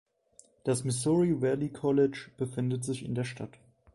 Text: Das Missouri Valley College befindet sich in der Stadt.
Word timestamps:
Das 0.63 0.83
Missouri 0.83 1.43
Valley 1.43 1.69
College 1.69 2.31
befindet 2.35 2.83
sich 2.83 3.05
in 3.05 3.13
der 3.13 3.23
Stadt. 3.23 3.59